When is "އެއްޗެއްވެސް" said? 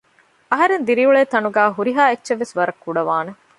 2.09-2.55